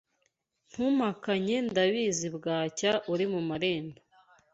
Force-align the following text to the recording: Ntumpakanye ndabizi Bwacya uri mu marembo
Ntumpakanye 0.69 1.55
ndabizi 1.67 2.27
Bwacya 2.35 2.91
uri 3.13 3.25
mu 3.33 3.41
marembo 3.49 3.97